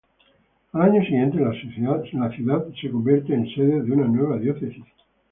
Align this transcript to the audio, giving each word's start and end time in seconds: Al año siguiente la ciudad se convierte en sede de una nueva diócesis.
Al 0.73 0.81
año 0.81 1.03
siguiente 1.03 1.37
la 1.39 1.53
ciudad 2.31 2.65
se 2.81 2.89
convierte 2.89 3.35
en 3.35 3.47
sede 3.53 3.83
de 3.83 3.91
una 3.91 4.07
nueva 4.07 4.39
diócesis. 4.39 4.83